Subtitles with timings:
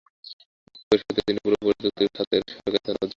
[0.67, 3.09] বক্তব্যের শুরুতে তিনি পুরো প্রযুক্তি খাতের সবাইকে ধন্যবাদ জানান।